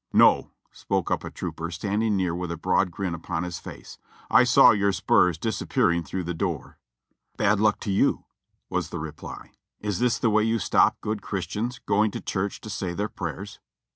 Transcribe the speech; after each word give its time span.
"No," 0.13 0.49
spoke 0.71 1.11
up 1.11 1.23
a 1.23 1.29
trooper, 1.29 1.69
standing 1.69 2.17
near 2.17 2.33
with 2.33 2.51
a 2.51 2.57
broad 2.57 2.89
grin 2.89 3.13
upon 3.13 3.43
his 3.43 3.59
face, 3.59 3.99
"I 4.31 4.45
saw 4.45 4.71
your 4.71 4.91
spurs 4.91 5.37
disappearing 5.37 6.01
through 6.03 6.23
the 6.23 6.33
door." 6.33 6.79
"Bad 7.37 7.59
luck 7.59 7.79
to 7.81 7.91
you!" 7.91 8.25
was 8.67 8.89
the 8.89 8.97
reply. 8.97 9.51
"Is 9.79 9.99
this 9.99 10.17
the 10.17 10.31
way 10.31 10.41
you 10.41 10.57
stop 10.57 10.99
good 11.01 11.21
Christians 11.21 11.77
going 11.85 12.09
to 12.09 12.19
church 12.19 12.61
to 12.61 12.69
say 12.71 12.95
their 12.95 13.09
prayers?" 13.09 13.59